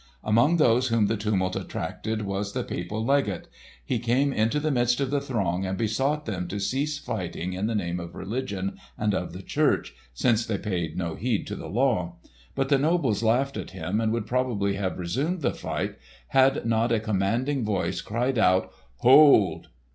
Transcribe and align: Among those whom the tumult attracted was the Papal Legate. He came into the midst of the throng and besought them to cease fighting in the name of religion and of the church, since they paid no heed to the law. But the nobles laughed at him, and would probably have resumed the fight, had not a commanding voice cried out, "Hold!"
Among 0.23 0.57
those 0.57 0.87
whom 0.87 1.05
the 1.05 1.15
tumult 1.15 1.55
attracted 1.55 2.23
was 2.23 2.53
the 2.53 2.63
Papal 2.63 3.05
Legate. 3.05 3.47
He 3.85 3.99
came 3.99 4.33
into 4.33 4.59
the 4.59 4.71
midst 4.71 4.99
of 4.99 5.11
the 5.11 5.21
throng 5.21 5.63
and 5.63 5.77
besought 5.77 6.25
them 6.25 6.47
to 6.47 6.59
cease 6.59 6.97
fighting 6.97 7.53
in 7.53 7.67
the 7.67 7.75
name 7.75 7.99
of 7.99 8.15
religion 8.15 8.79
and 8.97 9.13
of 9.13 9.31
the 9.31 9.43
church, 9.43 9.93
since 10.11 10.43
they 10.43 10.57
paid 10.57 10.97
no 10.97 11.13
heed 11.13 11.45
to 11.45 11.55
the 11.55 11.69
law. 11.69 12.15
But 12.55 12.69
the 12.69 12.79
nobles 12.79 13.21
laughed 13.21 13.57
at 13.57 13.69
him, 13.77 14.01
and 14.01 14.11
would 14.11 14.25
probably 14.25 14.73
have 14.73 14.97
resumed 14.97 15.41
the 15.43 15.53
fight, 15.53 15.97
had 16.29 16.65
not 16.65 16.91
a 16.91 16.99
commanding 16.99 17.63
voice 17.63 18.01
cried 18.01 18.39
out, 18.39 18.71
"Hold!" 19.01 19.67